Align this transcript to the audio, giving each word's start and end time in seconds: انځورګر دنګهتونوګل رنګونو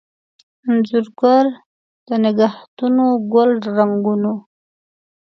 انځورګر 0.67 1.45
دنګهتونوګل 2.07 3.51
رنګونو 3.75 4.33